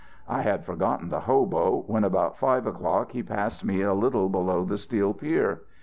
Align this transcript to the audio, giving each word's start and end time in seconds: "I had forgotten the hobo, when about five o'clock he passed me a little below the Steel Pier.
"I 0.27 0.41
had 0.41 0.65
forgotten 0.65 1.09
the 1.09 1.19
hobo, 1.19 1.83
when 1.85 2.03
about 2.03 2.35
five 2.35 2.65
o'clock 2.65 3.11
he 3.11 3.21
passed 3.21 3.63
me 3.63 3.81
a 3.81 3.93
little 3.93 4.29
below 4.29 4.63
the 4.65 4.79
Steel 4.79 5.13
Pier. 5.13 5.61